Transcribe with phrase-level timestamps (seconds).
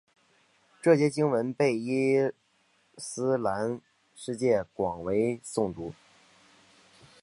[0.81, 2.15] 这节经文被伊
[2.97, 3.79] 斯兰
[4.15, 5.93] 世界广为诵读。